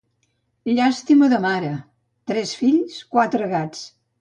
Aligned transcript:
Llàstima 0.77 1.27
de 1.35 1.39
mare! 1.45 1.71
tres 2.33 2.57
fills, 2.63 2.99
quatre 3.17 3.55
gats! 3.57 3.89